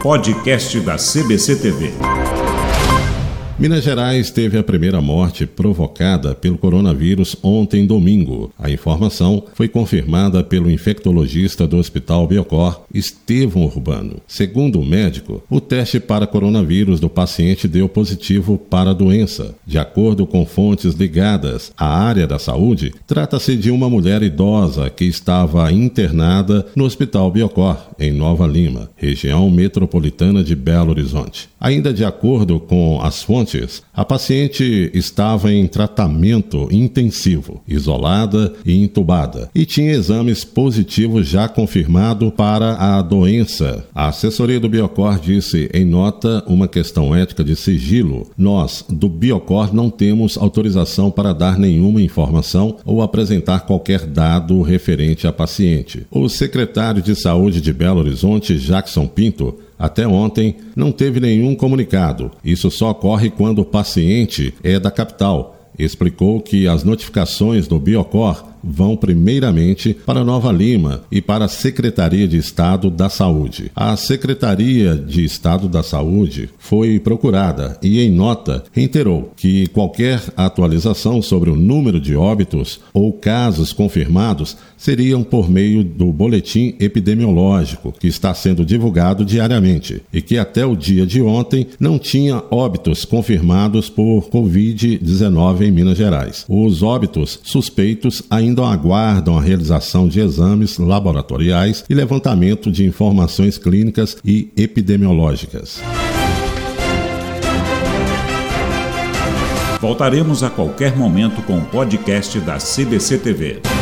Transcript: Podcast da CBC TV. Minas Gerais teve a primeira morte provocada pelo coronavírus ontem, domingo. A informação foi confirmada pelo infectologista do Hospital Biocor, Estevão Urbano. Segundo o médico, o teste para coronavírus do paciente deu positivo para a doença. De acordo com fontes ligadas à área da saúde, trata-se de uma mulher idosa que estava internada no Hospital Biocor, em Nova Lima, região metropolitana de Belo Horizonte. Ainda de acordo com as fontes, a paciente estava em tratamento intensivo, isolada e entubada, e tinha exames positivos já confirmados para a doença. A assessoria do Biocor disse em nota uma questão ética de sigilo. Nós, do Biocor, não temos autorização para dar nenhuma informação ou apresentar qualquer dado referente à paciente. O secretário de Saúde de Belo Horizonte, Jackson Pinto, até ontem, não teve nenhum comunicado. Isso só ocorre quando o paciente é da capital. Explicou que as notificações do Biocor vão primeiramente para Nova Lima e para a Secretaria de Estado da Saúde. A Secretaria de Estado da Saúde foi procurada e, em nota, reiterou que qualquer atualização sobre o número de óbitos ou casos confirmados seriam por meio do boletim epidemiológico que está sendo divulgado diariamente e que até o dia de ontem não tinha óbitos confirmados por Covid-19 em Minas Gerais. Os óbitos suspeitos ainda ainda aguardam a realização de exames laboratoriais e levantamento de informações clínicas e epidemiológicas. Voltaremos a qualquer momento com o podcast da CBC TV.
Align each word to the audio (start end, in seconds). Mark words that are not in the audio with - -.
Podcast 0.00 0.80
da 0.80 0.96
CBC 0.96 1.56
TV. 1.56 2.21
Minas 3.58 3.84
Gerais 3.84 4.30
teve 4.30 4.58
a 4.58 4.62
primeira 4.62 5.00
morte 5.00 5.46
provocada 5.46 6.34
pelo 6.34 6.58
coronavírus 6.58 7.36
ontem, 7.42 7.86
domingo. 7.86 8.50
A 8.58 8.70
informação 8.70 9.44
foi 9.54 9.68
confirmada 9.68 10.42
pelo 10.42 10.70
infectologista 10.70 11.66
do 11.66 11.76
Hospital 11.76 12.26
Biocor, 12.26 12.82
Estevão 12.92 13.64
Urbano. 13.64 14.16
Segundo 14.26 14.80
o 14.80 14.84
médico, 14.84 15.44
o 15.48 15.60
teste 15.60 16.00
para 16.00 16.26
coronavírus 16.26 16.98
do 16.98 17.08
paciente 17.08 17.68
deu 17.68 17.88
positivo 17.88 18.58
para 18.58 18.90
a 18.90 18.94
doença. 18.94 19.54
De 19.64 19.78
acordo 19.78 20.26
com 20.26 20.44
fontes 20.44 20.94
ligadas 20.94 21.72
à 21.76 21.86
área 21.86 22.26
da 22.26 22.38
saúde, 22.40 22.92
trata-se 23.06 23.54
de 23.54 23.70
uma 23.70 23.88
mulher 23.88 24.22
idosa 24.22 24.90
que 24.90 25.04
estava 25.04 25.70
internada 25.70 26.66
no 26.74 26.84
Hospital 26.84 27.30
Biocor, 27.30 27.76
em 27.98 28.10
Nova 28.10 28.46
Lima, 28.46 28.90
região 28.96 29.48
metropolitana 29.50 30.42
de 30.42 30.56
Belo 30.56 30.90
Horizonte. 30.90 31.48
Ainda 31.60 31.92
de 31.92 32.04
acordo 32.04 32.58
com 32.58 33.00
as 33.00 33.22
fontes, 33.22 33.51
a 33.92 34.04
paciente 34.04 34.90
estava 34.94 35.52
em 35.52 35.66
tratamento 35.66 36.68
intensivo, 36.70 37.62
isolada 37.66 38.52
e 38.64 38.82
entubada, 38.82 39.50
e 39.54 39.66
tinha 39.66 39.92
exames 39.92 40.44
positivos 40.44 41.28
já 41.28 41.48
confirmados 41.48 42.32
para 42.36 42.74
a 42.74 43.02
doença. 43.02 43.84
A 43.94 44.08
assessoria 44.08 44.60
do 44.60 44.68
Biocor 44.68 45.18
disse 45.18 45.68
em 45.74 45.84
nota 45.84 46.42
uma 46.46 46.68
questão 46.68 47.14
ética 47.14 47.44
de 47.44 47.56
sigilo. 47.56 48.30
Nós, 48.36 48.84
do 48.88 49.08
Biocor, 49.08 49.74
não 49.74 49.90
temos 49.90 50.36
autorização 50.36 51.10
para 51.10 51.32
dar 51.32 51.58
nenhuma 51.58 52.00
informação 52.00 52.76
ou 52.84 53.02
apresentar 53.02 53.60
qualquer 53.60 54.06
dado 54.06 54.62
referente 54.62 55.26
à 55.26 55.32
paciente. 55.32 56.06
O 56.10 56.28
secretário 56.28 57.02
de 57.02 57.14
Saúde 57.14 57.60
de 57.60 57.72
Belo 57.72 58.00
Horizonte, 58.00 58.58
Jackson 58.58 59.06
Pinto, 59.06 59.54
até 59.82 60.06
ontem, 60.06 60.54
não 60.76 60.92
teve 60.92 61.18
nenhum 61.18 61.56
comunicado. 61.56 62.30
Isso 62.44 62.70
só 62.70 62.90
ocorre 62.90 63.30
quando 63.30 63.58
o 63.58 63.64
paciente 63.64 64.54
é 64.62 64.78
da 64.78 64.92
capital. 64.92 65.70
Explicou 65.76 66.40
que 66.40 66.68
as 66.68 66.84
notificações 66.84 67.66
do 67.66 67.80
Biocor 67.80 68.44
vão 68.62 68.96
primeiramente 68.96 69.94
para 69.94 70.24
Nova 70.24 70.52
Lima 70.52 71.02
e 71.10 71.20
para 71.20 71.46
a 71.46 71.48
Secretaria 71.48 72.28
de 72.28 72.36
Estado 72.36 72.90
da 72.90 73.08
Saúde. 73.08 73.70
A 73.74 73.96
Secretaria 73.96 74.94
de 74.96 75.24
Estado 75.24 75.68
da 75.68 75.82
Saúde 75.82 76.50
foi 76.58 77.00
procurada 77.00 77.78
e, 77.82 78.00
em 78.00 78.10
nota, 78.10 78.64
reiterou 78.72 79.32
que 79.36 79.66
qualquer 79.68 80.20
atualização 80.36 81.22
sobre 81.22 81.50
o 81.50 81.56
número 81.56 82.00
de 82.00 82.14
óbitos 82.14 82.80
ou 82.92 83.12
casos 83.12 83.72
confirmados 83.72 84.56
seriam 84.76 85.22
por 85.22 85.48
meio 85.48 85.84
do 85.84 86.12
boletim 86.12 86.74
epidemiológico 86.80 87.92
que 87.92 88.08
está 88.08 88.34
sendo 88.34 88.64
divulgado 88.64 89.24
diariamente 89.24 90.02
e 90.12 90.20
que 90.20 90.36
até 90.36 90.66
o 90.66 90.76
dia 90.76 91.06
de 91.06 91.22
ontem 91.22 91.68
não 91.78 91.98
tinha 91.98 92.42
óbitos 92.50 93.04
confirmados 93.04 93.88
por 93.88 94.28
Covid-19 94.28 95.62
em 95.62 95.70
Minas 95.70 95.96
Gerais. 95.96 96.44
Os 96.48 96.82
óbitos 96.82 97.38
suspeitos 97.44 98.22
ainda 98.28 98.51
ainda 98.52 98.66
aguardam 98.66 99.38
a 99.38 99.40
realização 99.40 100.06
de 100.06 100.20
exames 100.20 100.76
laboratoriais 100.76 101.84
e 101.88 101.94
levantamento 101.94 102.70
de 102.70 102.84
informações 102.84 103.56
clínicas 103.56 104.16
e 104.22 104.52
epidemiológicas. 104.56 105.80
Voltaremos 109.80 110.42
a 110.42 110.50
qualquer 110.50 110.96
momento 110.96 111.42
com 111.42 111.58
o 111.58 111.64
podcast 111.64 112.38
da 112.40 112.58
CBC 112.58 113.18
TV. 113.18 113.81